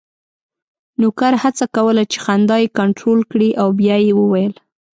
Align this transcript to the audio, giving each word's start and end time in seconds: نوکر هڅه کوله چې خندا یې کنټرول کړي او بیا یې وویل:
نوکر 1.01 1.33
هڅه 1.43 1.65
کوله 1.75 2.03
چې 2.11 2.17
خندا 2.25 2.57
یې 2.61 2.73
کنټرول 2.79 3.19
کړي 3.31 3.49
او 3.61 3.67
بیا 3.79 3.95
یې 4.05 4.13
وویل: 4.15 4.53